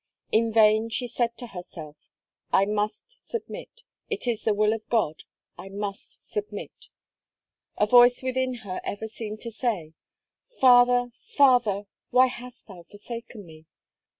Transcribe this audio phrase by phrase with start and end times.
[0.31, 1.95] In vain she said to herself:
[2.51, 5.25] "I must submit it is the will of God,
[5.59, 6.87] I must submit."
[7.77, 9.93] A voice within her ever seemed to say:
[10.59, 13.67] "Father, Father why hast thou forsaken me!"